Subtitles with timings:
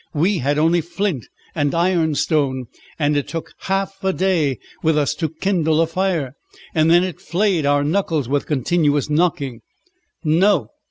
[0.15, 2.65] We had only flint and iron stone,
[2.97, 6.33] and it took half a day with us to kindle a fire,
[6.73, 9.61] and then it flayed our knuckles with continuous knocking.
[10.23, 10.69] No!